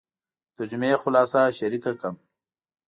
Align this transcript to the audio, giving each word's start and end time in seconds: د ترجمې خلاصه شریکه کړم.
د 0.03 0.03
ترجمې 0.57 0.91
خلاصه 1.01 1.41
شریکه 1.57 1.91
کړم. 1.99 2.15